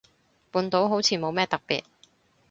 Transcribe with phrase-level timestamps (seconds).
[0.51, 1.83] 半島好似冇乜特別